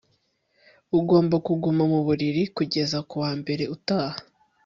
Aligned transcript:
Ugomba 0.99 1.35
kuguma 1.45 1.83
mu 1.91 1.99
buriri 2.05 2.43
kugeza 2.55 2.97
kuwa 3.09 3.29
mbere 3.39 3.63
utaha 3.75 4.17